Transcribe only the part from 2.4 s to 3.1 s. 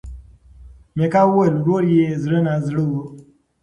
نا زړه و.